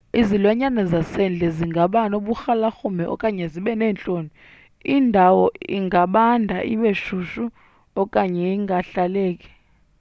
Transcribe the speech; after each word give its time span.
izilwanyana 0.19 0.81
zasendle 0.91 1.47
zingaba 1.57 1.99
noburhalarhume 2.11 3.03
okanye 3.13 3.45
zibe 3.53 3.73
neentloni 3.79 4.29
indawo 4.95 5.45
ingabanda 5.77 6.57
ibe 6.73 6.91
shushu 7.03 7.43
okanye 8.01 8.43
ingahlaleki 8.57 9.49